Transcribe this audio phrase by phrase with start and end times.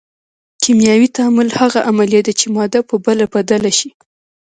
[0.63, 3.89] کیمیاوي تعامل هغه عملیه ده چې ماده په بله بدله شي.